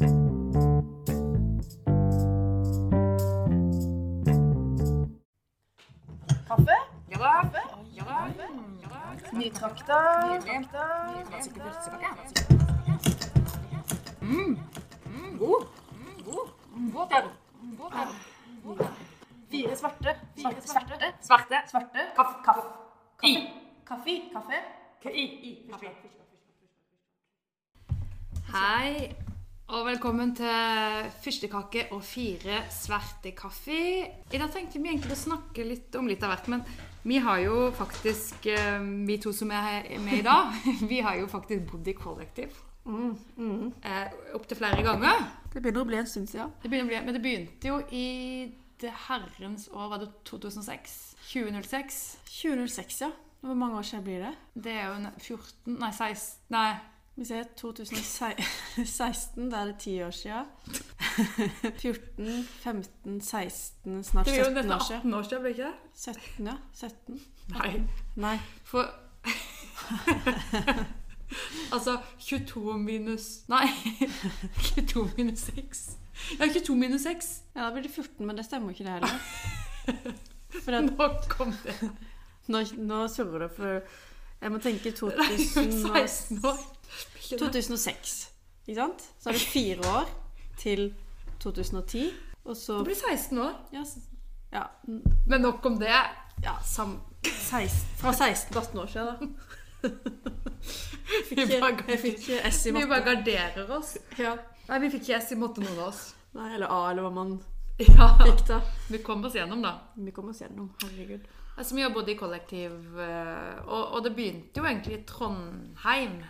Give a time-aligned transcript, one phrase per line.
[0.00, 0.08] Kaffe?
[7.08, 7.32] Ja da.
[7.40, 7.60] Kaffe?
[7.92, 8.46] Ja da.
[9.38, 10.28] Nytrakta.
[10.28, 10.84] Nytrakta.
[14.20, 14.58] Mm.
[15.06, 15.66] Mm, god.
[15.94, 17.12] Mm, god.
[17.12, 17.24] Er.
[19.50, 20.16] Fire svarte.
[20.36, 20.60] Svarte.
[20.62, 21.12] Svarte.
[21.20, 21.62] Svarte.
[21.66, 21.98] Svarte.
[22.16, 22.42] Kaff.
[22.44, 22.64] Kaff.
[23.16, 23.50] Kaffe.
[23.84, 24.20] Kaffe.
[24.32, 24.60] Kaffe.
[25.70, 25.90] Kaffe.
[28.52, 29.16] Hei,
[29.70, 33.76] og velkommen til fyrstekake og fire sverte kaffe.
[34.10, 36.64] I dag tenkte vi egentlig å snakke litt om litt av hvert, men
[37.06, 40.50] vi har jo faktisk, eh, vi to som er med i dag,
[40.90, 43.72] vi har jo faktisk bodd i kollektiv Mm, mm.
[43.84, 45.20] eh, opptil flere ganger.
[45.52, 46.50] Det begynner å bli en stund siden.
[46.62, 50.96] Det bli, men det begynte jo i det herrens år, var det 2006?
[51.28, 52.00] 2006?
[52.40, 53.10] 2006, ja.
[53.44, 54.32] Hvor mange år siden blir det?
[54.64, 56.70] Det er jo 14, nei 16, nei,
[57.16, 60.44] Vi ser 2016, da er det ti år siden.
[61.78, 65.00] 14, 15, 16, snart det blir jo 17 nesten år siden.
[65.00, 65.74] 18 år sia, blir det ikke det?
[65.94, 66.56] 17, ja.
[66.74, 67.20] 17.
[67.50, 67.72] Nei.
[68.16, 68.36] Nei.
[68.64, 68.84] For
[71.74, 73.66] Altså 22 minus Nei.
[74.76, 75.84] 22 minus 6.
[76.40, 77.28] Ja, 22 minus 6.
[77.54, 79.08] Ja, da blir det 14, men det stemmer ikke det heller.
[80.64, 81.74] For at, Nå kom det.
[82.50, 83.80] nå, nå surrer det, for
[84.40, 86.58] jeg må tenke Det er jo 2000 og- 16 år.
[87.38, 88.30] 2006.
[88.66, 89.06] Ikke sant?
[89.20, 90.10] Så er det fire år
[90.58, 90.94] til
[91.40, 92.10] 2010.
[92.44, 93.54] Og så Det blir 16 år.
[93.72, 93.84] Ja,
[94.52, 94.62] ja,
[95.26, 95.88] Men nok om det.
[96.44, 99.88] ja sam, 16, fra 16 til 18 år siden, da.
[101.90, 103.96] Jeg fikk ikke S i vi bare garderer oss.
[104.18, 104.34] Ja.
[104.68, 106.02] Nei, vi fikk ikke S i matte, noen av oss.
[106.36, 107.38] Nei, eller A, eller hva man
[107.80, 108.60] Ja, fikk da.
[108.90, 109.72] Vi kom oss gjennom, da.
[109.96, 111.24] Vi kom oss gjennom, herregud.
[111.56, 116.20] Altså, vi har bodd i kollektiv, eh, og, og det begynte jo egentlig i Trondheim.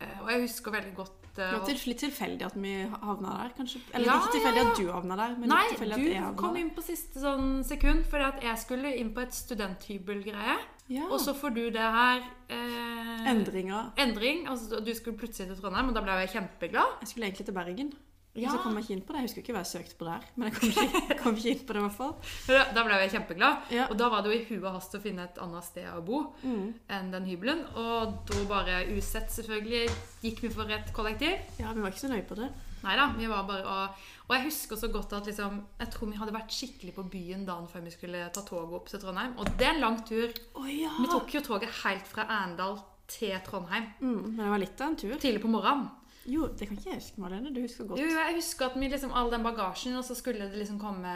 [0.00, 3.52] Eh, Og jeg husker veldig godt eh, Det var litt tilfeldig at vi havna der,
[3.56, 3.80] kanskje.
[3.92, 4.70] Eller Ja, ikke tilfeldig ja, ja.
[4.70, 7.22] at du havna der, men Nei, litt tilfeldig at jeg du kom inn på siste
[7.24, 10.58] sånn sekund, fordi at jeg skulle inn på et studenthybelgreie.
[10.88, 11.04] Ja.
[11.12, 13.90] Og så får du det her eh, Endringer.
[14.00, 14.46] endring.
[14.48, 16.94] Altså, du skulle plutselig til Trondheim, og da ble jeg kjempeglad.
[17.02, 17.92] Jeg skulle egentlig til Bergen.
[18.38, 18.52] Ja.
[18.54, 19.20] Så kom jeg ikke inn på det.
[19.22, 20.26] Jeg husker ikke hva jeg søkte på der.
[20.36, 22.14] Men jeg kom ikke, kom ikke inn på det, i hvert fall.
[22.48, 23.72] Da, da ble jeg kjempeglad.
[23.74, 23.88] Ja.
[23.90, 26.00] Og da var det jo i huet og hast å finne et annet sted å
[26.06, 26.72] bo Mm.
[26.94, 27.64] enn den hybelen.
[27.74, 29.84] Og da bare usett, selvfølgelig,
[30.22, 31.36] gikk vi for et kollektiv.
[31.58, 32.48] Ja, vi var ikke så nøye på det.
[32.78, 36.10] Nei da, vi var bare og, og jeg husker så godt at liksom Jeg tror
[36.12, 39.32] vi hadde vært skikkelig på byen dagen før vi skulle ta toget opp til Trondheim.
[39.42, 40.30] Og det er en lang tur.
[40.54, 40.92] Oh, ja!
[41.02, 42.78] Vi tok jo toget helt fra Arendal
[43.10, 43.88] til Trondheim.
[43.98, 45.16] Mm, men det var litt av en tur.
[45.18, 45.88] Tidlig på morgenen.
[46.28, 47.50] Jo, det kan ikke jeg huske, Marlene.
[47.56, 48.00] Du husker godt.
[48.02, 51.12] Jo, jeg husker at vi liksom all den bagasjen, og så skulle det liksom komme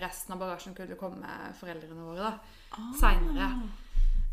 [0.00, 1.28] resten av bagasjen skulle komme
[1.60, 2.34] foreldrene våre da,
[2.74, 2.92] Ah.
[2.98, 3.48] seinere.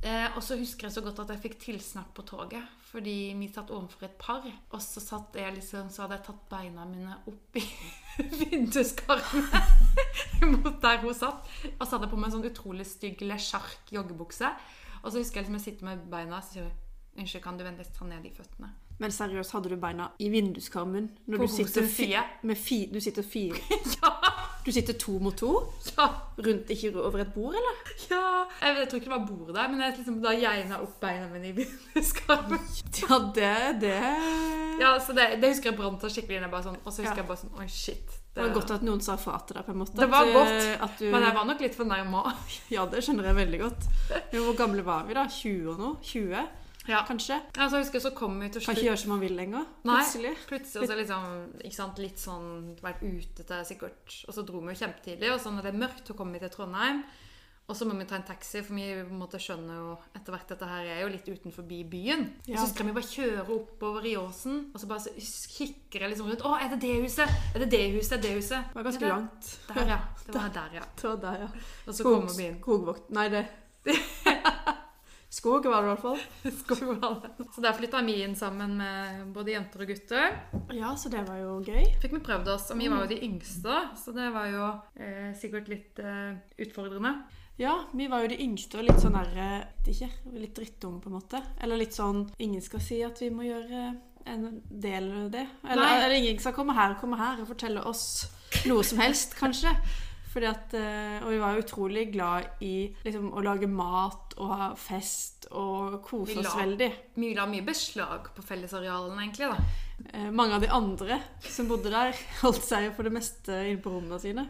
[0.03, 3.47] Eh, og så husker jeg så godt at jeg fikk tilsnakk på toget, fordi vi
[3.53, 4.47] satt overfor et par.
[4.72, 7.66] Og så satt jeg liksom, så hadde jeg tatt beina mine opp i
[8.40, 9.46] vinduskarmen
[10.64, 11.46] mot der hun satt.
[11.78, 14.50] Og så hadde jeg på meg en sånn utrolig stygg Le Charque joggebukse.
[15.03, 16.78] Og så husker jeg liksom jeg sitter med beina, så sier hun,
[17.22, 18.70] Unnskyld, kan du vennligst ta ned de føttene?
[19.01, 22.12] Men seriøst, hadde du beina i vinduskarmen når På du sitter, hos fi
[22.45, 23.57] med fi du sitter fire
[23.97, 24.12] Ja!
[24.62, 25.47] Du sitter to mot to?
[25.95, 26.06] Ja!
[26.38, 27.79] Rundt ikke over et bord, eller?
[28.11, 28.19] Ja,
[28.61, 31.25] jeg, jeg tror ikke det var bordet der, men jeg liksom, da geina opp beina
[31.34, 32.61] mine i vinduskarmen.
[33.01, 33.95] Ja, det, det
[34.84, 36.45] Ja, så det, det husker jeg brant seg skikkelig inn.
[36.45, 37.23] jeg Bare sånn, og så husker Ja.
[37.23, 38.17] jeg bare sånn Oi, shit.
[38.31, 39.97] Det var godt at noen sa fra til deg, på en måte.
[39.97, 42.53] Det var at, godt, At du, Men jeg var nok litt for nærme òg.
[42.72, 43.90] Ja, det skjønner jeg veldig godt.
[44.31, 45.25] Men hvor gamle var vi da?
[45.28, 45.97] 20 og noe?
[46.06, 46.45] 20,
[46.88, 47.03] Ja.
[47.08, 47.38] kanskje?
[47.58, 49.66] Ja, så jeg husker så kom vi til Kan ikke gjøre som man vil lenger.
[49.86, 49.97] Nei.
[50.02, 50.36] Plutselig.
[50.50, 51.25] Plutselig så liksom,
[51.78, 52.47] sant, litt sånn
[52.81, 55.81] Vært ute til sikkert Og så dro vi jo kjempetidlig, og så når det er
[55.84, 57.03] mørkt, så kommer vi til Trondheim.
[57.70, 60.34] Og så må vi ta en taxi, for vi på en måte skjønner jo etter
[60.34, 62.25] hvert at dette her er jo litt utenfor byen.
[62.50, 62.58] Ja.
[62.59, 65.14] Så skal vi bare kjøre oppover i åsen, og så bare så
[65.53, 66.44] kikker jeg liksom rundt.
[66.44, 67.31] Å, er det det huset?
[67.56, 68.18] Er det det huset?
[68.18, 68.66] Er det huset?
[68.74, 69.52] Det var ganske det- langt.
[69.70, 70.00] Der, ja.
[70.25, 70.84] Det var der, ja.
[71.00, 71.50] Det var der, ja.
[71.88, 72.59] Og så kommer inn.
[72.59, 73.46] Skogvokt Nei, det
[75.31, 76.24] Skog var det i hvert fall.
[76.62, 77.38] Skogvallet.
[77.56, 80.34] Så der flytta vi inn sammen med både jenter og gutter.
[80.75, 81.86] Ja, så det var jo gøy.
[82.03, 84.66] Fikk vi prøvd oss, og vi var jo de yngste, så det var jo
[85.00, 86.35] eh, sikkert litt eh,
[86.66, 87.14] utfordrende.
[87.61, 91.11] Ja, vi var jo de yngste og litt sånn der eh, ikke, Litt drittunge, på
[91.11, 91.44] en måte.
[91.64, 93.88] Eller litt sånn Ingen skal si at vi må gjøre
[94.28, 95.47] en del av det.
[95.64, 98.28] Eller, eller ingen skal komme her og komme her og fortelle oss
[98.67, 99.72] noe som helst, kanskje.
[100.31, 105.49] At, eh, og vi var utrolig glad i liksom, å lage mat og ha fest
[105.51, 106.87] og kose la, oss veldig.
[107.19, 109.51] Vi la mye beslag på fellesarealene, egentlig.
[109.51, 110.07] da.
[110.13, 113.91] Eh, mange av de andre som bodde der, holdt seg for det meste inne på
[113.91, 114.47] rommene sine.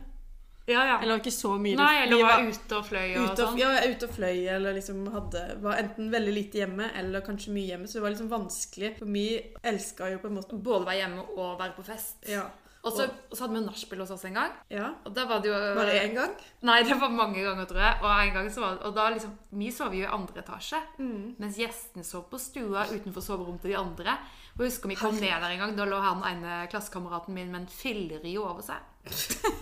[0.69, 0.99] Ja, ja.
[1.01, 1.75] Eller ikke så mye.
[1.75, 3.57] Nei, eller var, var ute og fløy og og, sånn.
[3.59, 7.73] ja, ute og fløy, eller liksom hadde, var enten veldig lite hjemme, eller kanskje mye
[7.73, 7.89] hjemme.
[7.89, 8.93] Så det var liksom vanskelig.
[8.99, 9.25] For vi
[9.73, 12.21] elska jo på en måte Både være hjemme og være på fest.
[12.29, 12.45] Ja.
[12.83, 14.51] Og så, og så hadde vi jo nachspiel hos oss en gang.
[14.73, 14.87] ja.
[15.05, 16.31] Og da var det jo Bare én gang.
[16.65, 17.97] Nei, det var mange ganger, tror jeg.
[18.01, 21.35] Og en gang så var og da liksom, Vi sov jo i andre etasje, Mm.
[21.39, 24.17] mens gjestene sov på stua utenfor soverommet til de andre.
[24.57, 27.51] Og jeg husker vi kom ned der en gang, da lå han ene klassekameraten min
[27.51, 28.81] med en fillerio over seg.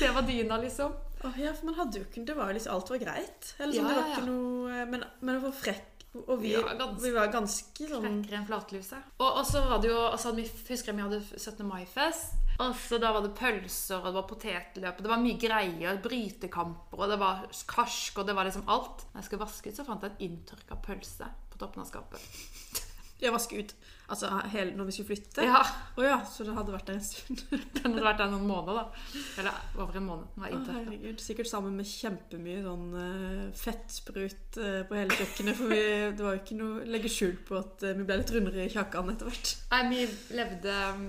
[0.00, 0.92] det var dyna, liksom.
[1.24, 3.48] Åh, ja, for man hadde jo ikke Det var jo liksom Alt var greit.
[3.58, 4.26] Eller sånn, Ja, det var ja, ikke ja.
[4.28, 8.46] noe Men, men få frekk Og vi, Ja, ganske- vi var ganske sånn Frekkere enn
[8.48, 8.96] flatluse.
[9.20, 11.66] Og, og så var det jo, altså, husker jeg vi hadde 17.
[11.68, 12.34] mai-fest.
[12.58, 16.00] Og så da var det pølser, og det var potetløp, og det var mye greier.
[16.02, 19.04] Brytekamper, og det var karsk, og det var liksom alt.
[19.12, 22.84] Når jeg skulle vaske ut, så fant jeg en inntørka pølse på toppen av skapet.
[23.18, 23.72] Jeg vaske ut
[24.08, 25.44] Altså hele, når vi skulle flytte.
[25.44, 25.60] Ja,
[25.98, 27.42] Oh, ja, så det hadde vært der en stund.
[27.76, 29.18] Den hadde vært der noen måneder, da.
[29.42, 30.30] Eller over en måned.
[30.38, 31.20] Var Å, herregud.
[31.20, 35.58] Sikkert sammen med kjempemye sånn uh, fettsprut uh, på hele kjøkkenet.
[35.58, 35.82] For vi,
[36.16, 38.64] det var jo ikke noe å legge skjul på at uh, vi ble litt rundere
[38.64, 39.54] i kjakan etter hvert.
[39.74, 41.06] Nei, vi levde um,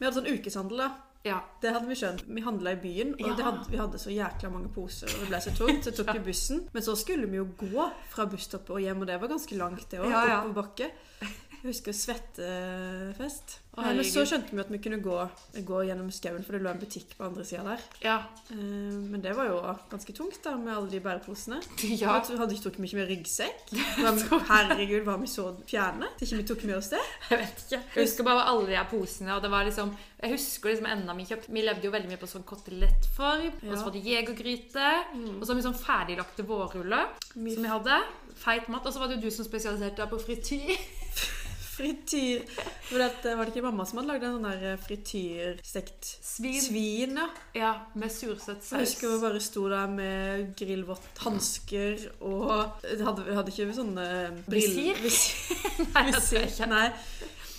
[0.00, 0.90] Vi hadde sånn ukeshandel, da.
[1.24, 1.36] Ja.
[1.62, 2.24] Det hadde vi skjønt.
[2.26, 3.34] Vi handla i byen, og Ja.
[3.38, 5.06] det hadde, vi hadde så jækla mange poser.
[5.14, 6.64] Og det ble så tungt, så tok vi bussen.
[6.74, 9.86] Men så skulle vi jo gå fra busstoppet og hjem, og det var ganske langt,
[9.90, 10.10] det òg.
[10.10, 10.40] Ja, ja.
[10.42, 10.90] Oppoverbakke.
[11.62, 13.58] Jeg husker svettefest.
[13.78, 15.14] Men så skjønte vi at vi kunne gå,
[15.64, 17.84] gå gjennom skauen, for det lå en butikk på andre sida der.
[18.04, 18.16] Ja.
[18.50, 21.60] Eh, Men det var jo ganske tungt, da, med alle de bæreposene.
[22.02, 22.16] ja.
[22.26, 23.72] Vi hadde ikke tok mye med ryggsekk.
[24.50, 26.10] Herregud, var vi så fjerne?
[26.10, 27.00] At ikke vi tok med oss det?
[27.30, 27.80] Jeg vet ikke.
[27.94, 29.36] Jeg husker bare alle de her posene.
[29.36, 32.20] Og det var liksom Jeg husker liksom enda vi kjøpte Vi levde jo veldig mye
[32.20, 33.46] på sånn kotelettform.
[33.62, 33.76] Og Ja.
[33.78, 34.90] så var det jegergryte.
[35.38, 38.02] Og så vi sånn ferdiglagte vårruller som vi hadde.
[38.42, 38.84] Feit mat.
[38.86, 40.76] Og så var det jo du som spesialiserte deg på frityr.
[41.82, 42.44] Frityr.
[42.86, 46.60] For det, var det ikke mamma som hadde lagd en sånn der eh, frityrstekt Svin.
[46.62, 47.18] svin?
[47.18, 47.28] ja.
[47.58, 52.48] Ja, med sursøt Jeg husker vi bare sto der med grillvått hansker og
[52.86, 54.08] hadde, vi hadde ikke sånne
[54.52, 54.98] Visir?
[55.02, 55.62] Visir.
[55.94, 56.70] Nei, jeg ikke.
[56.70, 56.88] Nei.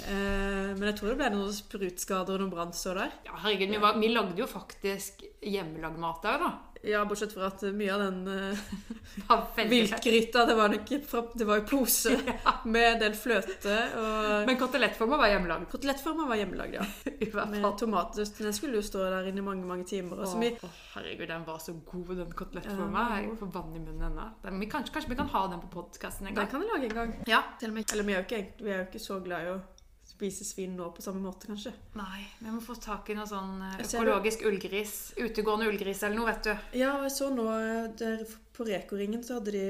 [0.03, 3.17] Uh, men jeg tror det ble noen sprutskader og noen brannsår der.
[3.27, 6.51] Ja, herregud, vi, var, vi lagde jo faktisk hjemmelagd mat der, da.
[6.83, 8.27] Ja, Bortsett fra at mye av den
[9.31, 12.18] uh, viltgryta det var, nok fra, det var i pose
[12.75, 13.77] med en del fløte.
[14.00, 15.69] Og Men kotelettforma var hjemmelagd.
[15.71, 16.88] kotelettforma var hjemmelagd, ja.
[17.53, 18.25] Med fall.
[18.44, 20.25] Den skulle jo stå der inne i mange mange timer.
[20.25, 23.07] Og Å, vi, å, herregud, den var så god, den kotelettforma.
[23.13, 23.21] Ja.
[23.24, 24.27] Jeg får vann i munnen ennå.
[24.74, 26.44] Kanskje, kanskje vi kan ha den på podkasten en gang?
[26.44, 27.15] den kan vi lage en gang.
[27.31, 27.45] Ja.
[27.62, 29.53] Til og med, eller vi er, jo ikke, vi er jo ikke så glad i
[29.56, 29.62] å
[30.07, 31.73] spise svin nå på samme måte, kanskje.
[31.97, 34.95] Nei, vi må få tak i noe sånn eh, økologisk ullgris.
[35.19, 36.79] Utegående ullgris eller noe, vet du.
[36.83, 39.65] Ja, jeg så nå eh, der på Reko-ringen så hadde de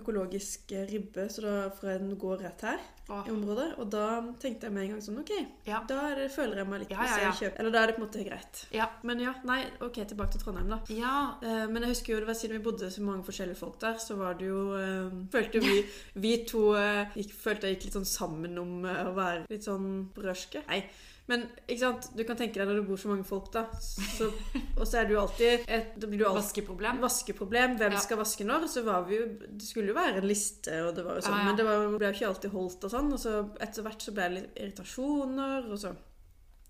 [0.00, 2.80] økologisk eh, ribbe så da, fra en gård rett her
[3.10, 3.68] Åh, i området.
[3.82, 4.04] Og da
[4.42, 5.32] tenkte jeg med en gang sånn OK,
[5.66, 5.80] Ja.
[5.88, 7.32] da det, føler jeg meg litt Ja, ja, ja.
[7.40, 8.60] kjøper Eller da er det på en måte greit.
[8.74, 8.86] Ja.
[9.02, 10.80] Men ja, nei, OK, tilbake til Trondheim, da.
[10.94, 11.14] ja.
[11.42, 13.98] Eh, Men jeg husker jo det var siden vi bodde så mange forskjellige folk der,
[14.02, 15.76] så var det jo eh, Følte vi,
[16.26, 19.66] vi to eh, gikk, følte jeg gikk litt sånn sammen om eh, å være litt
[19.66, 20.62] sånn brødske.
[20.70, 20.84] Nei.
[21.30, 23.62] Men ikke sant, du kan tenke deg når det bor så mange folk, da.
[23.78, 24.26] Så,
[24.74, 26.98] og så er det jo alltid et, Det blir jo alltid Vaskeproblem.
[27.04, 27.76] vaskeproblem.
[27.78, 28.00] Hvem Ja.
[28.02, 28.66] skal vaske når?
[28.72, 31.36] Så var vi jo Det skulle jo være en liste, og det var jo sånn,
[31.38, 31.44] Ja, ja.
[31.50, 33.12] men det var, ble jo ikke alltid holdt og sånn.
[33.14, 35.94] Og så etter hvert så ble det litt irritasjoner, og så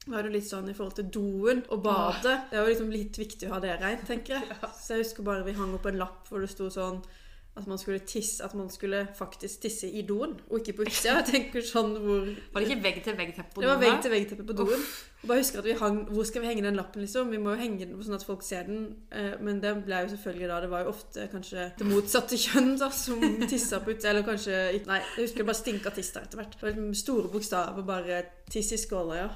[0.09, 2.51] var det litt sånn i forhold til doen og badet.
[2.51, 4.57] Det jo liksom litt viktig å ha det reint, tenker jeg.
[4.81, 7.03] Så jeg husker bare vi hang opp en lapp hvor det sto sånn
[7.57, 11.17] at man skulle tisse At man skulle faktisk tisse i doen, og ikke på utsida.
[11.19, 14.85] Jeg tenker sånn hvor Var det ikke vegg-til-vegg-teppe på det var vegg-til-vegg-teppe på doen.
[15.21, 17.29] Og bare husker at vi hang, Hvor skal vi henge den lappen, liksom?
[17.35, 18.87] Vi må jo henge den sånn at folk ser den.
[19.11, 22.77] Eh, Men det ble jo selvfølgelig da Det var jo ofte kanskje det motsatte kjønn
[22.79, 24.15] da som tissa på utsida.
[24.15, 26.57] Eller kanskje Nei, jeg husker det bare stinka tiss der etter hvert.
[26.63, 29.29] Liksom store bokstaver, bare 'tiss i skåla', ja.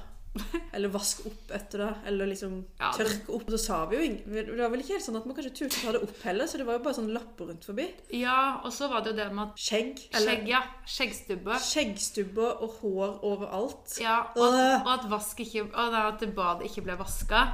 [0.75, 2.07] Eller 'vask opp etter det'.
[2.07, 3.45] Eller liksom Ja, det- tørke opp'.
[3.47, 5.77] Og så sa vi jo Det var vel ikke helt sånn at man kanskje turte
[5.79, 7.85] å ta det opp heller, så det var jo bare sånn lapper rundt forbi.
[8.11, 9.99] Ja, og så var det jo det med at Skjegg.
[10.11, 10.61] Skjegg, ja.
[10.85, 11.55] Skjeggstubbe.
[11.63, 13.99] Skjeggstubbe og hår overalt.
[14.01, 17.45] Ja, og at, og at, vask ikke, og at badet ikke ble vaska.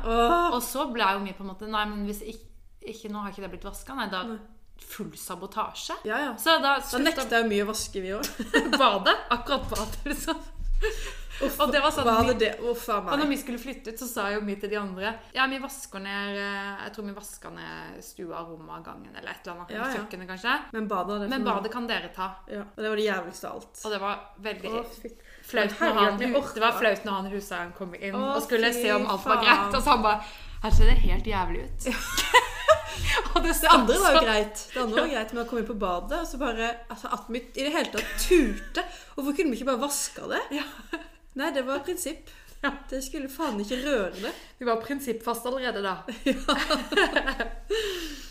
[0.53, 2.47] Og så ble jo vi på en måte Nei, men hvis ikke,
[2.87, 4.37] ikke nå har ikke det blitt vaska, nei, da Nei.
[4.81, 5.93] full sabotasje.
[6.05, 6.33] Ja, ja.
[6.35, 8.25] Så da Da nekta jeg mye å vaske, vi òg.
[8.81, 9.15] badet.
[9.29, 10.41] Akkurat badet, liksom.
[11.41, 12.51] Og det var sånn Var det det?
[12.69, 15.47] Uff Og når vi skulle flytte ut, så sa jo vi til de andre Ja,
[15.49, 19.55] vi vasker ned eh, Jeg tror vi vasker ned stua, rommet, gangen eller et eller
[19.55, 19.73] annet.
[19.73, 19.89] Ja, ja.
[19.95, 20.57] Kjøkkenet, kanskje.
[20.75, 22.29] Men badet det Men badet kan dere ta.
[22.51, 23.81] Ja, og det var det jævligste av alt.
[23.81, 24.75] Og det var veldig
[25.51, 28.93] flaut når han, det var flaut når han huseieren kom inn Å, og skulle se
[28.95, 29.67] om alt var greit.
[29.73, 30.23] Og så han bare
[30.61, 31.91] Her ser det helt jævlig ut.
[33.45, 34.65] det, andre var jo greit.
[34.73, 37.31] Det andre var greit med å komme inn på badet, og så bare altså, At
[37.31, 38.85] vi i det hele tatt turte.
[39.15, 40.43] Hvorfor kunne vi ikke bare vaske det?
[40.59, 40.67] Ja.
[41.39, 42.29] Nei, det var prinsipp.
[42.61, 44.31] Det skulle faen ikke røre det.
[44.59, 45.95] Vi var prinsippfast allerede da.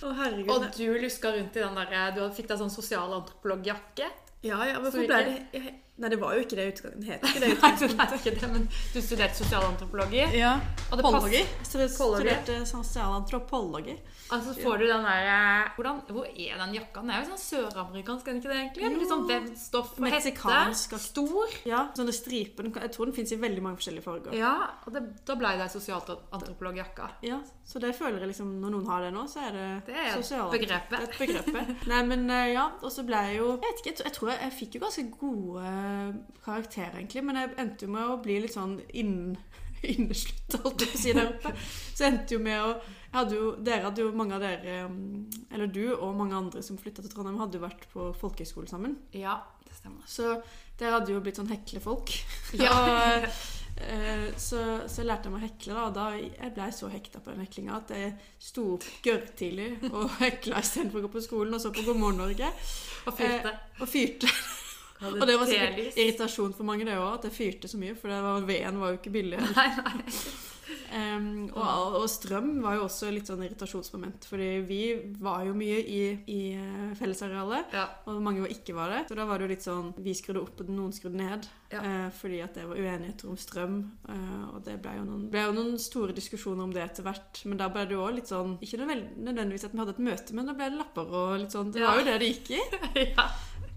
[0.01, 0.53] Å, herregud.
[0.55, 4.07] Og du luska rundt i den der Du fikk deg sånn sosialantropologjakke.
[4.47, 7.26] Ja, ja, men hvorfor ble det Nei, det var jo ikke det utgangspunktet.
[7.28, 7.99] Ikke det utgangspunktet.
[7.99, 10.23] Nei, det er ikke det, men du studerte sosialantropologi.
[10.38, 10.54] Ja.
[10.90, 11.42] Pollogi.
[11.66, 13.99] Studerte sosialantropologi.
[14.30, 17.02] Altså får du den der eh, hvordan, Hvor er den jakka?
[17.02, 18.90] Den er jo sånn søramerikansk, er den ikke det egentlig?
[19.00, 20.99] Litt sånn vevd stoff og hette.
[21.00, 21.57] Stor.
[21.66, 22.69] Ja, sånne striper.
[22.71, 24.37] Jeg tror den fins i veldig mange forskjellige farger.
[24.38, 24.54] Ja,
[24.87, 27.11] og det, da ble det sosialantropologjakka.
[27.26, 29.99] Ja, så det føler jeg liksom Når noen har det nå, så er det Det
[29.99, 30.97] er begrepet.
[30.97, 31.75] er et begrepet.
[31.90, 34.40] Nei, men eh, ja, og så ble jeg jo Jeg vet ikke, jeg tror jeg,
[34.47, 35.75] jeg fikk jo ganske gode
[36.45, 39.37] karakterer, egentlig, men jeg endte jo med å bli litt sånn inn,
[39.95, 41.55] inneslutt, holdt jeg på å si, der oppe.
[41.95, 42.75] Så endte jo med å
[43.11, 46.61] jeg hadde jo, Dere hadde jo mange av dere, um, eller du og mange andre
[46.63, 49.01] som flytta til Trondheim, hadde jo vært på folkehøyskole sammen.
[49.19, 50.05] Ja, det stemmer.
[50.07, 50.37] Så
[50.79, 52.15] dere hadde jo blitt sånn heklefolk.
[52.61, 52.71] Ja.
[52.71, 53.27] og,
[53.83, 55.89] eh, så, så lærte jeg meg å hekle, da.
[55.89, 60.07] Og da jeg ble så hekta på den heklinga at jeg sto opp gørrtidlig og
[60.23, 62.55] hekla istedenfor å gå på skolen og så på God morgen Norge.
[63.11, 63.59] Og fyrte.
[63.81, 64.31] Og fyrte.
[65.00, 65.97] Hadde Og det var sikkert telys.
[65.97, 67.97] irritasjon for mange, det òg, at det fyrte så mye.
[67.97, 69.40] For det var, veden var jo ikke billig.
[69.59, 70.23] Nei, nei.
[70.90, 74.26] Um, og, og strøm var jo også litt sånn irritasjonsmoment.
[74.30, 74.80] Fordi vi
[75.23, 77.75] var jo mye i, i eh, fellesarealet.
[77.75, 77.87] Ja.
[78.11, 79.04] Og mange var ikke var det.
[79.09, 81.49] Så da var det jo litt sånn Vi skrudde opp, og noen skrudde ned.
[81.71, 81.83] Ja.
[81.85, 83.78] Uh, fordi at det var uenigheter om strøm.
[84.09, 87.45] Uh, og det ble jo, noen, ble jo noen store diskusjoner om det etter hvert.
[87.47, 90.37] Men da ble det jo også litt sånn Ikke nødvendigvis at vi hadde et møte,
[90.37, 91.71] men da ble det lapper og litt sånn.
[91.75, 92.64] Det var jo det det gikk i.
[93.14, 93.30] ja.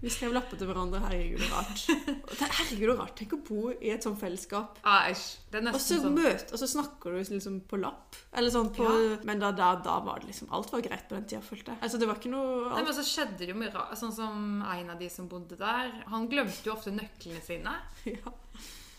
[0.04, 0.98] Vi skrev lapper til hverandre.
[1.00, 1.84] Herregud, så rart.
[2.58, 3.14] Herregud, så rart.
[3.16, 4.76] Tenk å bo i et sånt fellesskap.
[4.84, 5.06] Ah.
[5.48, 8.18] Det er Og så sånn møt, og så snakker du liksom på lapp.
[8.36, 8.84] Eller sånn på
[9.24, 11.80] Men da, da, da var det liksom Alt var greit på den tida, følte jeg.
[11.86, 13.96] Altså, det var ikke noe Nei, men så skjedde det jo mye rart.
[13.96, 15.96] Sånn som en av de som bodde der.
[16.12, 17.74] Han glemte jo ofte nøklene sine.
[18.12, 18.36] ja.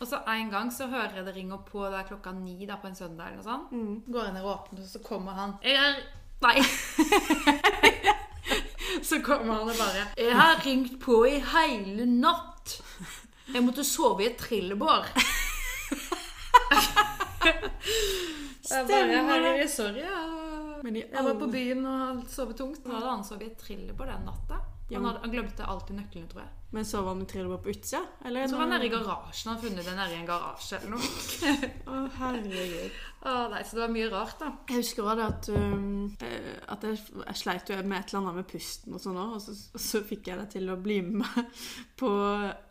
[0.02, 2.82] Og så en gang så hører jeg det ringer på det er klokka ni da
[2.82, 3.30] på en søndag.
[3.30, 3.78] eller noe sånt.
[3.78, 3.96] Mm.
[4.10, 6.06] Går jeg ned og åpner, og så kommer han Jeg er
[6.44, 6.60] Nei.
[9.10, 12.80] så kommer han og bare Jeg har ringt på i hele natt.
[13.54, 15.06] Jeg måtte sove i et trillebår.
[18.66, 19.70] Stemmer det.
[19.70, 20.02] sorry.
[20.02, 22.82] Jeg, Men jeg var på byen og hadde sovet tungt.
[22.82, 24.62] Så hadde han sovet i et trillebår den natta.
[24.92, 26.52] Han, hadde, han glemte alltid nøklene, tror jeg.
[26.74, 28.02] Men sov han med trillebår på utsida?
[28.26, 29.50] Eller Så var han er i garasjen.
[29.50, 31.12] Han hadde funnet den i en garasje eller noe.
[31.92, 32.98] Å, herregud.
[33.26, 34.50] Å, nei, så det var mye rart, da.
[34.70, 38.38] Jeg husker også det at, um, at jeg, jeg sleit jo med et eller annet
[38.42, 41.00] med pusten og sånn òg, og så, og så fikk jeg deg til å bli
[41.06, 41.64] med meg
[42.02, 42.12] på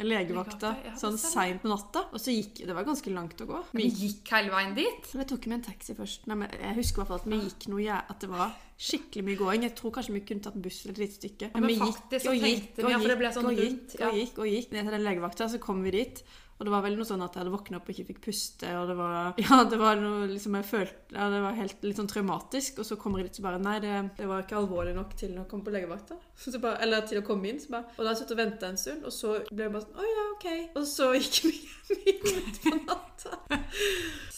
[0.05, 2.05] legevakta ja, sånn seint på natta.
[2.13, 3.65] Og så gikk Det var ganske langt å gå.
[3.79, 5.11] Vi gikk hele veien dit.
[5.15, 6.29] Jeg tok med en taxi først.
[6.31, 8.55] Nei, men jeg husker i hvert fall at vi gikk noe jeg, At det var
[8.85, 9.65] skikkelig mye gåing.
[9.69, 11.51] Jeg tror kanskje vi kunne tatt en buss eller et lite stykke.
[11.55, 14.09] men vi gikk og gikk vi, ja, for det ble sånn og gikk ja.
[14.09, 15.49] og gikk og gikk ned til den legevakta.
[15.53, 16.25] Så kom vi dit.
[16.64, 18.71] Og det var vel noe sånn at jeg hadde våkna opp og ikke fikk puste.
[18.80, 22.00] Og det var Ja, det var noe liksom jeg følte Ja, det var helt litt
[22.00, 22.80] sånn traumatisk.
[22.80, 25.37] Og så kommer jeg dit så bare Nei, det, det var ikke alvorlig nok til
[25.42, 26.16] å komme på legevakta.
[26.87, 27.61] Eller til å komme inn.
[27.61, 29.75] Så bare, og da hadde jeg sittet og venta en stund, og så ble jeg
[29.76, 30.49] bare sånn Å ja, OK.
[30.80, 31.42] Og så gikk
[31.90, 33.37] vi hjem midt på natta.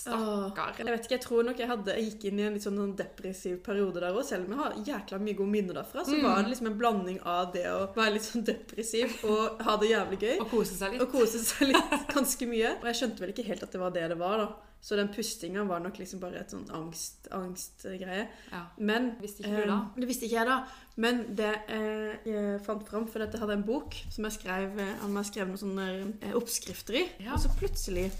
[0.07, 0.75] Stakkar.
[0.79, 2.93] Jeg vet ikke, jeg tror nok jeg, hadde, jeg gikk inn i en litt sånn
[2.99, 4.23] depressiv periode der òg.
[4.27, 7.19] Selv om jeg har jækla mye gode minner derfra, så var det liksom en blanding
[7.27, 10.35] av det å være litt sånn depressiv og ha det jævlig gøy.
[10.45, 11.05] Og kose seg litt.
[11.05, 12.75] Og kose seg litt ganske mye.
[12.81, 14.49] Og jeg skjønte vel ikke helt at det var det det var, da.
[14.87, 18.27] Så den pustinga var nok liksom bare et sånn angst, angstgreie.
[18.53, 18.61] Ja.
[18.79, 19.79] Men Visste ikke du da?
[19.83, 20.59] eh, Det visste ikke jeg da.
[21.03, 25.09] Men det eh, jeg fant fram, for dette hadde en bok som jeg skrev, han
[25.09, 25.89] om jeg skrev noen sånne
[26.21, 27.07] eh, oppskrifter i.
[27.25, 27.33] Ja.
[27.35, 28.11] Og så plutselig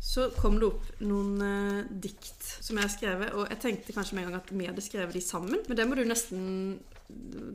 [0.00, 3.34] så kom det opp noen eh, dikt som jeg har skrevet.
[3.36, 5.60] Og jeg tenkte kanskje med en gang at vi hadde skrevet de sammen.
[5.66, 6.78] Men det må du nesten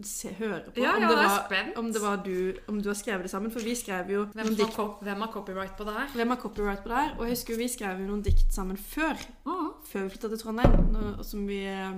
[0.05, 0.79] se, høre på.
[0.81, 3.51] Ja, om, ja, det var, om, det var du, om du har skrevet det sammen.
[3.51, 6.07] For vi skrev jo Hvem har, dikt cop- hvem har copyright på det her?
[6.15, 7.11] hvem har copyright på det her?
[7.17, 9.15] Og jeg husker vi skrev jo noen dikt sammen før.
[9.45, 9.69] Mm.
[9.91, 10.77] Før vi flytta til Trondheim.
[10.93, 11.91] Noe, Som vi, eh,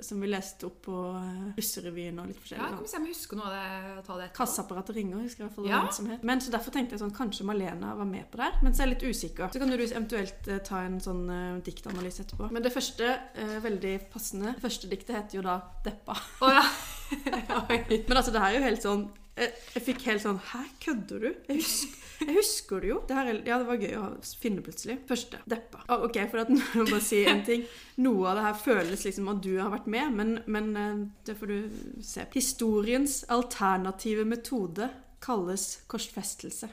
[0.00, 2.62] som vi leste opp på eh, Russerevyen og litt forskjellig.
[2.62, 4.04] Ja, kan vi se om jeg husker noe av det.
[4.06, 4.36] Ta det etterpå.
[4.38, 5.80] Kasseapparatet ringer, husker jeg i hvert fall Ja.
[5.84, 6.24] den som het.
[6.30, 8.58] Men så derfor tenkte jeg sånn, kanskje Malena var med på det her.
[8.62, 9.52] Men så er jeg litt usikker.
[9.52, 12.50] Så kan du eventuelt eh, ta en sånn uh, diktanalyse etterpå.
[12.54, 16.18] Men det første, uh, veldig passende, det første diktet heter jo da 'Deppa'.
[16.40, 16.64] Oh, ja.
[18.08, 19.08] Men altså, det her er jo helt sånn
[19.38, 21.28] Jeg, jeg fikk helt sånn Hæ, kødder du?
[21.48, 22.96] Jeg husker, jeg husker det jo.
[23.08, 24.06] Det her, er- ja, det var gøy å
[24.42, 24.98] finne plutselig.
[25.08, 25.38] Første.
[25.48, 25.80] Deppa.
[25.88, 27.62] Å, ok, for at må jeg bare si en ting.
[28.04, 31.36] Noe av det her føles liksom at du har vært med, men, men eh, det
[31.40, 32.26] får du se.
[32.34, 34.90] Historiens alternative metode
[35.24, 36.68] kalles korsfestelse.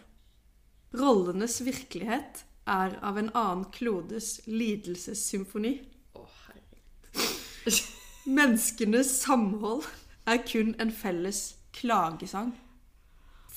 [0.98, 5.74] Rollenes virkelighet er av en annen klodes lidelsessymfoni.
[6.18, 7.80] Å, herregud.
[8.38, 9.86] Menneskenes samhold
[10.28, 12.53] er kun en felles klagesang.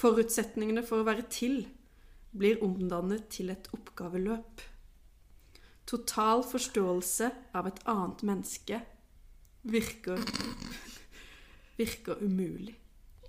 [0.01, 1.65] Forutsetningene for å være til
[2.37, 4.63] blir omdannet til et oppgaveløp.
[5.91, 8.81] Total forståelse av et annet menneske
[9.67, 10.23] virker
[11.81, 12.75] Virker umulig.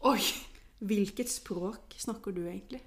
[0.03, 0.21] Oi!
[0.81, 2.81] Hvilket språk snakker du egentlig?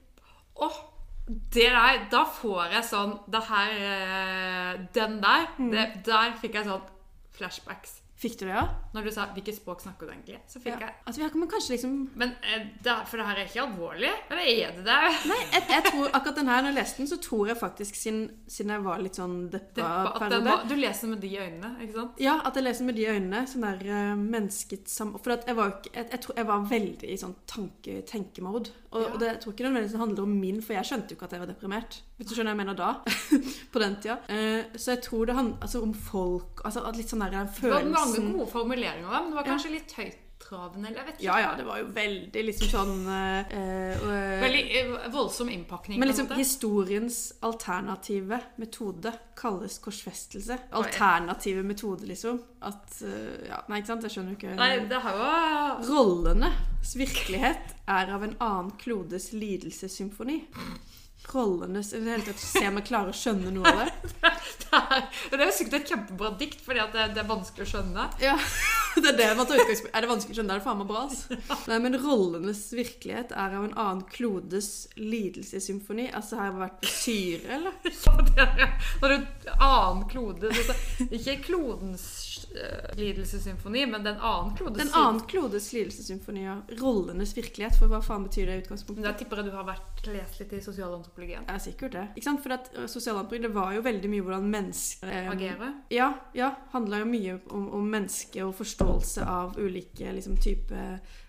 [0.61, 0.78] Åh,
[1.26, 6.68] det der, da får jeg sånn Det her eh, Den der, det, der fikk jeg
[6.68, 6.90] sånn
[7.34, 7.96] flashbacks.
[8.14, 8.68] Fikk du det, ja?
[8.94, 10.87] Når du sa 'hvilket språk snakker du egentlig', så fikk ja.
[10.87, 13.64] jeg Altså, vi har men kanskje liksom Men eh, det, For det her er ikke
[13.64, 14.12] alvorlig?
[14.30, 15.00] Eller er det det?
[15.33, 17.94] Nei, jeg, jeg tror akkurat den her, når jeg leste den, så tror jeg faktisk,
[17.94, 19.88] siden, siden jeg var litt sånn deppa
[20.44, 22.23] var, du leser med de øynene, ikke sant?
[22.23, 23.42] Ja, at jeg leser med de øynene.
[23.50, 25.14] Sånn der uh, menneskets sam...
[25.18, 28.73] For jeg var jeg, jeg, tror jeg var veldig i sånn tanke, tenkemode.
[28.94, 29.08] Og, Ja.
[29.12, 31.24] og det, jeg tror ikke nødvendigvis det handler om min, for jeg skjønte jo ikke
[31.26, 31.96] at jeg var deprimert.
[32.16, 32.90] Hvis du skjønner hva jeg mener da.
[33.74, 34.16] på den tida.
[34.30, 37.72] Uh, så jeg tror det handler altså, om folk altså, Litt sånn der den Det
[37.74, 39.50] var mange gode formuleringer, men det var Ja.
[39.50, 39.90] kanskje litt
[40.44, 41.26] høyttravende, eller jeg vet ikke.
[41.26, 46.00] Ja, ja, det var jo veldig liksom sånn eh, eh, Veldig eh, voldsom innpakning.
[46.00, 50.58] Men liksom historiens alternative metode kalles korsfestelse.
[50.72, 52.40] Alternative metode, liksom.
[52.64, 54.06] At eh, Ja, nei, ikke sant?
[54.06, 60.42] Jeg skjønner ikke Nei, det har jo Rollenes virkelighet er av en annen klodes lidelsessymfoni.
[61.32, 63.92] Rollenes I det hele tatt Se om jeg klarer å skjønne noe av det.
[64.64, 67.62] Det er, det er jo sikkert et kjempebra dikt, fordi at det, det er vanskelig
[67.62, 68.06] å skjønne.
[68.18, 68.32] Ja,
[69.02, 70.50] det Er det man tar utgangspunkt Er det vanskelig å skjønne?
[70.50, 71.38] Det er det faen meg bra, altså.
[71.70, 74.68] Nei, men rollenes virkelighet er av en annen klodes
[75.00, 76.08] lidelsessymfoni.
[76.14, 77.78] Altså, har jeg vært på syre, eller?
[78.04, 80.74] Ja, det er, når du annen klode så,
[81.08, 82.04] Ikke klodens
[82.96, 86.56] lidelsessymfoni, men den annen klodes Den annen klodes lidelsessymfoni, ja.
[86.80, 87.78] Rollenes virkelighet.
[87.78, 89.06] For hva faen betyr det i Men utgangspunktet?
[89.06, 91.46] Da tipper jeg du har vært lest litt i sosialantropologien.
[91.49, 92.06] Ja, er sikkert det.
[92.14, 92.44] Ikke sant?
[92.44, 95.76] For at uh, sosialantropologi, det var jo veldig mye hvordan mennesker eh, Agerer?
[95.94, 96.54] Ja, ja.
[96.75, 100.88] Handla jo mye om, om mennesket og forståelse av ulike liksom, type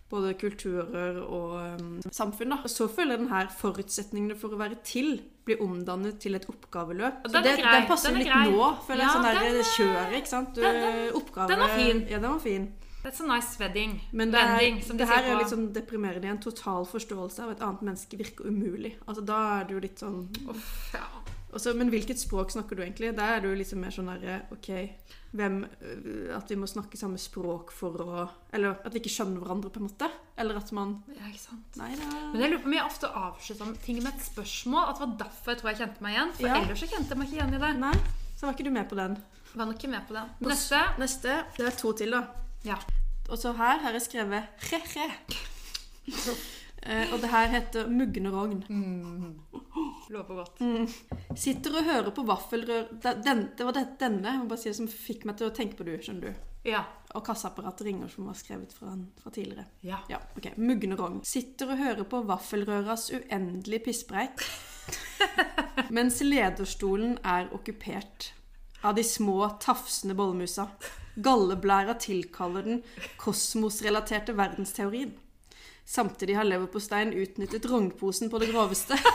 [0.10, 2.54] både kulturer og um, samfunn.
[2.54, 2.70] da.
[2.70, 7.24] Så føler den her forutsetningene for å være til blir omdannet til et oppgaveløp.
[7.30, 8.48] Den er det, den passer den litt grei.
[8.50, 9.08] nå, føler jeg.
[9.08, 10.54] Ja, sånn der den er- kjøret, ikke sant.
[10.56, 12.02] Du, den- den- oppgave, den var fin.
[12.10, 12.74] Ja, den var fin.
[13.06, 14.02] That's a nice wedding.
[14.12, 16.26] Men det, er, Vending, det her er litt sånn deprimerende.
[16.26, 18.96] En total forståelse av et annet menneske virker umulig.
[19.08, 21.06] Altså, Da er det jo litt sånn Uff, ja.
[21.56, 23.14] Og så- Men hvilket språk snakker du egentlig?
[23.16, 24.68] Der er det jo liksom mer sånn derre OK,
[25.34, 29.40] hvem øh, At vi må snakke samme språk for å Eller at vi ikke skjønner
[29.40, 30.10] hverandre, på en måte.
[30.38, 31.78] Eller at man ja, ikke sant.
[31.80, 32.10] Nei da.
[32.34, 34.90] Men jeg lurer på om jeg ofte avslutta ting med et spørsmål.
[34.90, 36.34] At det var derfor jeg tror jeg kjente meg igjen.
[36.34, 36.56] For Ja.
[36.62, 37.80] ellers så kjente jeg meg ikke igjen i det.
[37.80, 37.94] Nei,
[38.36, 39.18] så var ikke du med på den.
[39.56, 40.30] Var nok ikke med på den.
[40.42, 40.82] Neste.
[41.00, 41.46] Neste.
[41.56, 42.28] Det er to til, da.
[42.66, 42.76] Ja.
[43.30, 45.08] Og så her har jeg skrevet re-re.
[46.86, 48.60] Eh, og det her heter Mugne rogn.
[50.14, 50.62] Lover godt.
[51.40, 54.90] Sitter og hører på vaffelrør den, det var det, denne jeg må bare si som
[54.90, 56.46] fikk meg til å tenke på du, skjønner du.
[56.66, 56.84] Ja.
[57.16, 59.66] Og kasseapparatet ringer, som var skrevet fra, fra tidligere.
[59.86, 60.02] Ja.
[60.12, 60.52] Ja, ok.
[60.62, 61.20] Mugne rogn.
[61.26, 64.46] Sitter og hører på vaffelrøras uendelige pisspreik.
[65.96, 68.32] mens lederstolen er okkupert
[68.86, 70.68] av de små, tafsende bollemusa.
[71.16, 72.82] Galleblæra tilkaller den
[73.18, 75.16] kosmosrelaterte verdensteorien.
[75.86, 78.98] Samtidig har leverposteien utnyttet rognposen på det groveste.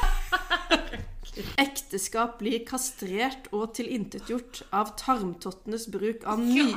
[1.61, 6.71] Ekteskap blir kastrert og tilintetgjort av tarmtottenes bruk av ny...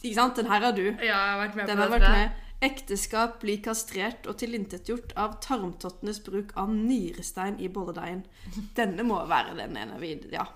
[0.00, 0.38] Ikke sant?
[0.40, 0.86] Den her har du.
[0.96, 2.06] Ja, jeg har vært med Den på har dette.
[2.06, 2.46] vært med.
[2.60, 8.22] Ekteskap blir kastrert og tilintetgjort av tarmtottenes bruk av nyrestein i bolledeigen.
[8.76, 10.46] Denne må være den ene vi Ja.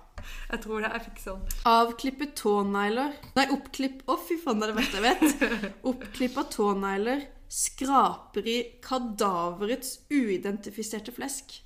[0.49, 0.89] Jeg tror det.
[0.93, 1.41] Jeg fikk sånn.
[1.69, 5.73] Avklippe tånegler Nei, oppklipp Å, fy faen, det er det verste jeg vet.
[5.91, 11.59] Oppklippa tånegler skraper i kadaverets uidentifiserte flesk.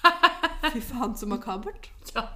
[0.72, 1.90] Fy faen, så makabert.
[2.14, 2.26] Ja.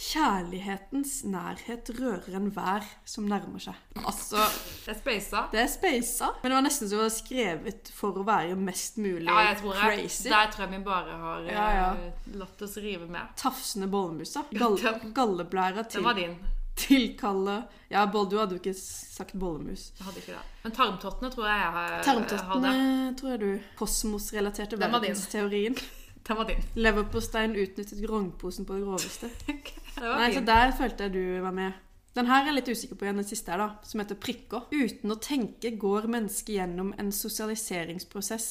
[0.00, 3.76] Kjærlighetens nærhet rører enhver som nærmer seg.
[4.00, 4.40] Altså
[4.86, 5.42] Det er speisa.
[5.52, 8.96] Det er speisa, men det var nesten som det var skrevet for å være mest
[9.02, 10.30] mulig Ja, jeg tror jeg, crazy.
[10.32, 11.90] der tror jeg vi bare har Ja, ja.
[12.08, 13.28] eh, latt oss rive med.
[13.36, 14.46] Tafsende bollemusa.
[14.56, 16.38] Gall, Den- galleblæra til, var din.
[16.80, 17.56] Tilkalle
[17.90, 19.88] Ja, du hadde jo ikke sagt bollemus.
[19.98, 20.44] Jeg hadde ikke det.
[20.64, 22.74] Men tarmtottene tror jeg jeg har- Tarmtottene
[23.18, 25.76] tror jeg du Kosmosrelaterte verdensteorien.
[26.26, 26.60] Den var din.
[26.76, 29.30] Leverpostein utnyttet grognposen på det groveste.
[29.46, 30.42] Det var Nei, så.
[30.46, 31.72] Der følte jeg du var med.
[32.14, 34.64] Den her er jeg litt usikker på igjen, den siste her, da, som heter prikker.
[34.74, 38.46] Uten å tenke går mennesket gjennom en sosialiseringsprosess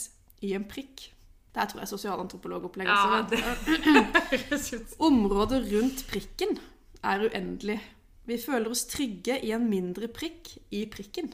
[0.48, 1.10] i en prikk.
[1.56, 6.58] Der tror jeg sosialantropologopplegget Ja, det Området rundt prikken
[7.04, 7.80] er uendelig.
[8.30, 11.32] Vi føler oss trygge i en mindre prikk i prikken.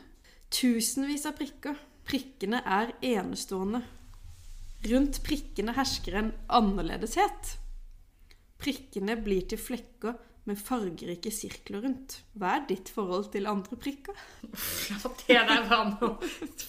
[0.53, 1.75] Tusenvis av prikker.
[2.08, 3.81] Prikkene er enestående.
[4.86, 7.55] Rundt prikkene hersker en annerledeshet.
[8.62, 12.19] Prikkene blir til flekker med fargerike sirkler rundt.
[12.38, 14.17] Hva er ditt forhold til andre prikker?
[15.25, 16.27] Det der var noe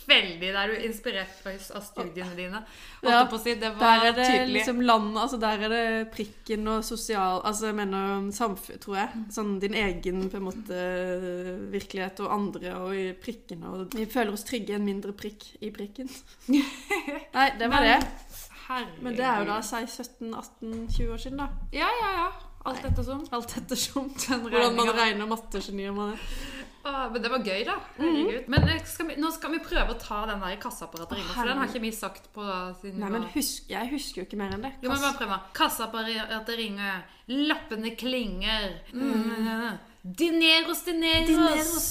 [0.09, 2.63] veldig Der er du inspirert av studiene dine.
[3.05, 4.55] Ja, si, det var Der er det tydelig.
[4.55, 5.85] liksom landet, altså der er det
[6.15, 9.23] prikken og sosial Altså jeg mener samfunn, tror jeg.
[9.37, 10.81] Sånn din egen på en måte
[11.75, 13.75] virkelighet og andre og i prikkene.
[13.75, 16.09] Og vi føler oss trygge en mindre prikk i prikken.
[17.37, 18.01] Nei, det var det.
[18.67, 19.03] Herregud.
[19.05, 21.51] Men det er jo da si 17-18-20 år siden, da.
[21.77, 22.29] Ja, ja, ja.
[22.67, 23.25] Alt ettersom.
[23.37, 26.29] Alt ettersom hvordan man regner mattegenier man er.
[26.87, 27.75] Ah, men det var gøy, da.
[27.99, 28.45] Herregud.
[28.53, 31.51] Men eh, skal vi, nå skal vi prøve å ta den der kasseapparatet ringer, for
[31.51, 32.45] den har ikke vi sagt på
[32.79, 34.71] siden Nei, men husk, jeg husker jo ikke mer enn det.
[34.85, 35.35] Jo, men bare prøv.
[35.57, 37.01] Kasseapparatet ringer,
[37.33, 38.69] lappene klinger.
[38.95, 39.81] Mm.
[40.23, 41.33] Dineros, dineros.
[41.33, 41.89] Dineros.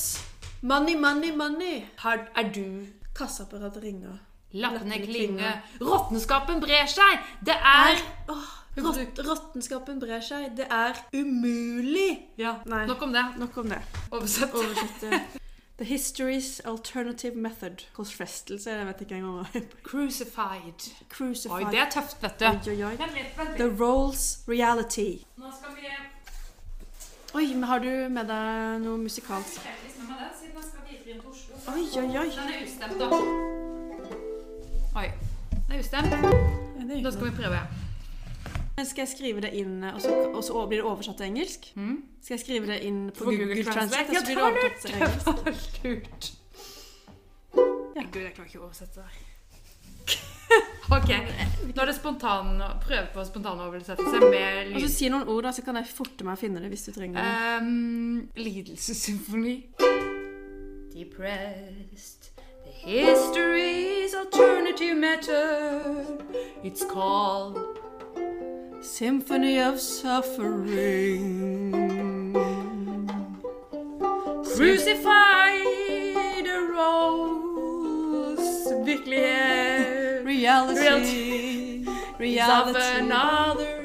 [0.63, 1.81] Money, money, money.
[1.99, 4.15] Har, er du Kasseapparatet ringer.
[4.55, 5.59] Lappene Lappene klinger.
[5.83, 7.19] Råttenskapen brer seg.
[7.43, 7.99] Det er
[8.31, 10.51] Åh, rott, Råttenskapen brer seg.
[10.57, 12.27] Det er umulig!
[12.37, 12.85] Ja, Nei.
[12.89, 13.25] nok om det.
[13.37, 13.81] Nok om det.
[14.11, 14.53] Oversett.
[14.53, 15.21] Oversette.
[15.77, 17.83] The History's Alternative Method.
[17.97, 20.87] Hos frestelse, jeg vet ikke engang hva Crucified.
[21.09, 21.65] Crucified.
[21.65, 22.45] Oi, det er tøft, vet du.
[22.45, 22.95] Oi, oi, oi.
[23.57, 25.25] The Roles Reality.
[25.37, 25.85] Nå skal vi
[27.35, 29.59] Oi, men har du med deg noe musikalsk?
[31.67, 32.29] Oi, oi, oi.
[32.31, 33.09] Den er ustemt, da.
[34.95, 35.09] Oi.
[35.57, 37.03] Den er ustemt.
[37.03, 37.84] Da skal vi prøve.
[38.75, 41.69] Men Skal jeg skrive det inn, og så, og så blir det oversatt til engelsk?
[41.75, 42.01] Mm.
[42.21, 44.83] Skal jeg skrive det inn på, På Google, Translate, Ja, så blir det var engelsk?
[44.83, 46.33] Det var lurt.
[47.95, 48.03] Ja.
[48.11, 49.21] Gud, jeg klarer ikke å oversette det her.
[50.95, 51.09] Ok,
[51.73, 55.63] nå er det spontan, prøve på spontanoversettelse med Og så si noen ord, da, så
[55.65, 57.63] kan jeg forte meg å finne det hvis du trenger det.
[57.63, 59.55] Um, lidelsessymfoni.
[60.93, 62.29] Depressed.
[62.67, 66.05] The history's alternative matter.
[66.63, 67.57] It's called
[68.85, 71.71] Symphony of Suffering.
[74.55, 75.65] Crucified
[76.71, 78.39] rolls
[78.85, 80.79] virkelighet eh, Reality.
[80.79, 81.85] Reality.
[81.87, 82.99] of Reality.
[82.99, 83.81] another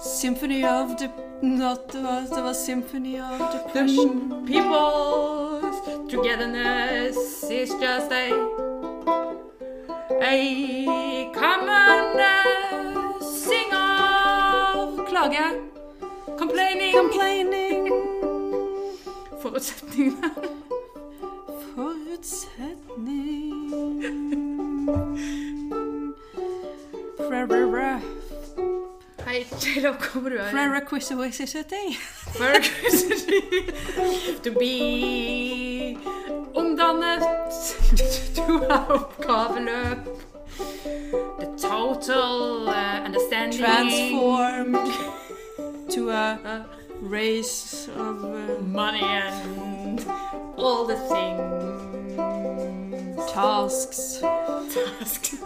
[0.00, 1.08] Symphony of the...
[1.40, 4.28] Not, det var Symphony of Depression.
[4.28, 8.67] The people's togetherness is just a
[12.18, 15.46] uh, sing av klage.
[16.38, 16.92] Complaining.
[16.94, 17.92] Complaining.
[19.42, 20.30] Forutsetningene.
[21.74, 23.70] Forutsetning.
[27.18, 28.00] Prerara.
[29.26, 30.50] Hei, Taylor, kommer du her?
[32.36, 33.34] Prerequisite.
[34.42, 35.98] To be
[36.54, 37.22] omdannet
[38.34, 38.42] to
[39.28, 39.98] oppgaveløp.
[41.40, 44.92] The total uh, understanding Transformed
[45.90, 46.62] to a Uh,
[47.02, 48.24] race of...
[48.24, 50.04] uh, money and
[50.56, 51.62] all the things.
[53.32, 54.18] tasks.
[54.74, 55.36] Tasks.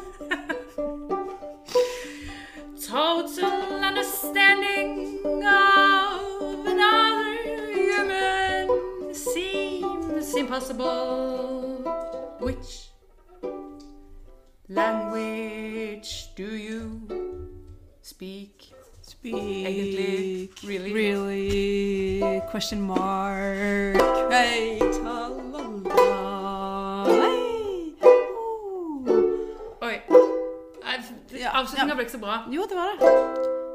[2.88, 7.34] Total understanding of another
[7.72, 8.68] human
[9.14, 11.84] seems impossible.
[12.40, 12.91] Which
[19.24, 20.92] Egentlig, really?
[20.92, 22.40] Really?
[22.50, 23.96] Question mark.
[24.32, 25.62] Hei, ta-la-la.
[28.02, 28.26] Oh.
[29.82, 30.00] Oi.
[31.52, 31.94] Avslutninga ja.
[31.94, 32.40] ble ikke så bra.
[32.50, 33.10] Jo, det var det.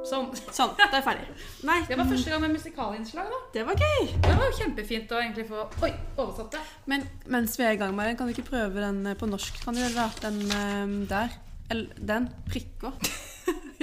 [0.07, 0.27] Sånn.
[0.51, 1.29] Sånn, da er jeg ferdig.
[1.67, 3.39] Nei, Det var første gang med musikalinnslag, da.
[3.55, 4.11] det var gøy.
[4.27, 6.65] Det var jo kjempefint å egentlig få Oi, oversatt det.
[6.91, 9.31] Men mens vi er i gang med den, kan du ikke prøve den eh, på
[9.31, 9.63] norsk?
[9.63, 10.09] Kan du gjøre?
[10.25, 11.39] Den eh, der.
[11.71, 12.27] Eller den.
[12.51, 12.99] Prikker.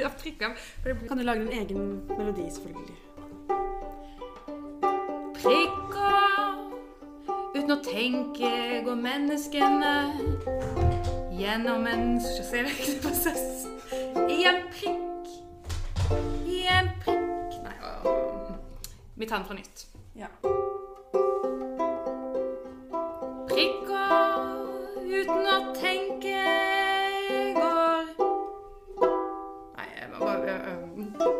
[0.82, 3.04] For det Kan du lage din egen melodi, selvfølgelig.
[5.44, 6.60] prikker.
[7.54, 8.50] Uten å tenke
[8.86, 9.92] går menneskene
[11.38, 13.66] gjennom en sjåførlig prosess.
[14.34, 15.30] I en prikk.
[16.48, 17.76] I en prikk Nei,
[19.14, 19.86] vi tar den fra nytt.
[20.18, 20.32] Ja.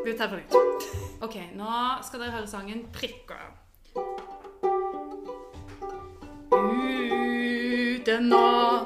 [0.05, 0.55] Vi tar det på nytt.
[1.25, 1.65] Ok, nå
[2.05, 3.53] skal dere høre sangen 'Prikker'.
[6.53, 8.85] Uten å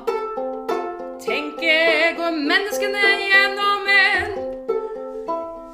[1.18, 4.30] tenke går menneskene gjennom en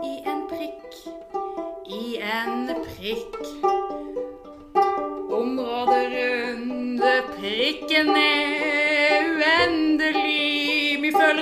[0.00, 0.92] i en prikk,
[2.00, 3.36] i en prikk.
[5.28, 7.04] Området rundt
[7.36, 8.39] prikken er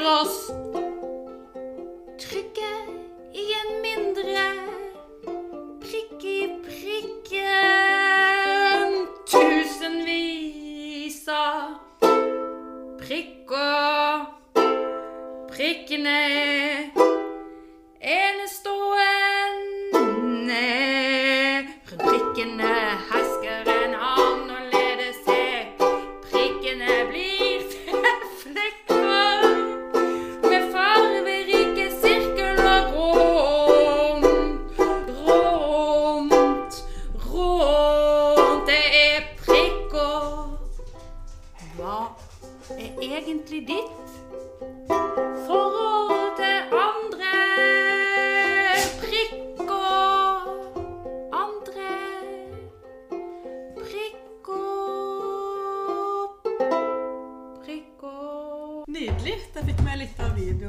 [0.08, 0.67] vemos.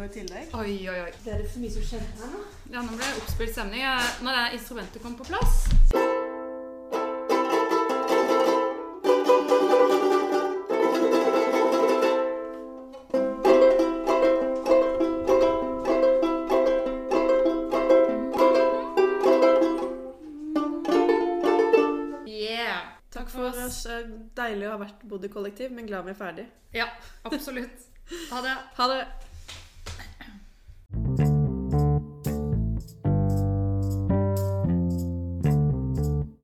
[0.10, 0.56] I tillegg.
[0.58, 1.12] Oi, oi, oi.
[1.24, 2.46] Det er det for mye som skjedde her nå.
[2.74, 3.86] Ja, nå ble det oppspilt stemning.
[4.26, 5.68] Når det instrumentet kom på plass
[24.40, 26.46] Deilig å ha vært bodd i kollektiv, men glad vi er ferdig.
[26.74, 26.88] Ja,
[27.28, 27.90] absolutt.
[28.32, 28.56] Ha det.
[28.78, 29.02] Ha det.